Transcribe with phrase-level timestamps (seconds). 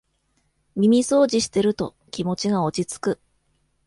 [0.75, 3.19] 耳そうじしてると気持ちが落ちつく